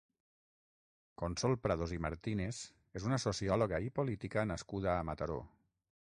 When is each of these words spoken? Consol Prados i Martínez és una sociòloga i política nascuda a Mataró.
Consol 1.23 1.51
Prados 1.65 1.91
i 1.97 1.99
Martínez 2.05 2.61
és 3.01 3.05
una 3.09 3.19
sociòloga 3.25 3.81
i 3.89 3.93
política 3.99 4.47
nascuda 4.53 4.95
a 4.95 5.05
Mataró. 5.11 5.37